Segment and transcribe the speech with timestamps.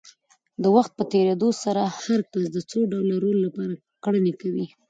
[0.63, 3.73] د وخت په تېرېدو سره هر کس د څو ډوله رول لپاره
[4.03, 4.65] کړنې کوي.